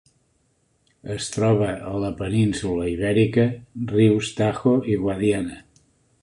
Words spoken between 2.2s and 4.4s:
península Ibèrica: rius